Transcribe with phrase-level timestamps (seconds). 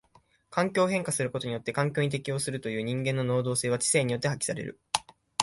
[0.49, 4.79] 環境を変化することによって環境に適応するという人間の能動性は知性によって発揮される。